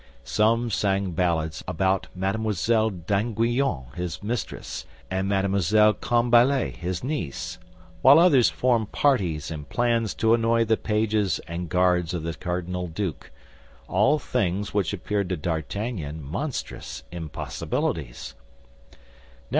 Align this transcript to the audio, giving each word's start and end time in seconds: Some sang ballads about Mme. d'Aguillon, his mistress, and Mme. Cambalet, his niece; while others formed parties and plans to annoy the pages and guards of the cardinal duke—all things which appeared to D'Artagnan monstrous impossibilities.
Some 0.23 0.71
sang 0.71 1.11
ballads 1.11 1.63
about 1.67 2.07
Mme. 2.15 2.47
d'Aguillon, 2.51 3.85
his 3.93 4.23
mistress, 4.23 4.87
and 5.11 5.29
Mme. 5.29 5.61
Cambalet, 6.01 6.77
his 6.77 7.03
niece; 7.03 7.59
while 8.01 8.17
others 8.17 8.49
formed 8.49 8.91
parties 8.91 9.51
and 9.51 9.69
plans 9.69 10.15
to 10.15 10.33
annoy 10.33 10.65
the 10.65 10.75
pages 10.75 11.37
and 11.47 11.69
guards 11.69 12.15
of 12.15 12.23
the 12.23 12.33
cardinal 12.33 12.87
duke—all 12.87 14.17
things 14.17 14.73
which 14.73 14.91
appeared 14.91 15.29
to 15.29 15.37
D'Artagnan 15.37 16.23
monstrous 16.23 17.03
impossibilities. 17.11 18.33